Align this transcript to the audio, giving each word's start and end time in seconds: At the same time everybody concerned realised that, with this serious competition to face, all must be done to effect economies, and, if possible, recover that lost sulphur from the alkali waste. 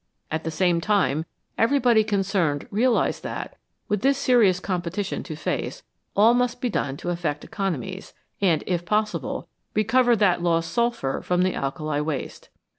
At 0.31 0.43
the 0.45 0.49
same 0.49 0.81
time 0.81 1.25
everybody 1.59 2.03
concerned 2.03 2.67
realised 2.71 3.21
that, 3.21 3.55
with 3.87 4.01
this 4.01 4.17
serious 4.17 4.59
competition 4.59 5.21
to 5.21 5.35
face, 5.35 5.83
all 6.15 6.33
must 6.33 6.59
be 6.59 6.71
done 6.71 6.97
to 6.97 7.11
effect 7.11 7.43
economies, 7.43 8.15
and, 8.41 8.63
if 8.65 8.83
possible, 8.83 9.47
recover 9.75 10.15
that 10.15 10.41
lost 10.41 10.71
sulphur 10.71 11.21
from 11.21 11.43
the 11.43 11.53
alkali 11.53 12.01
waste. 12.01 12.49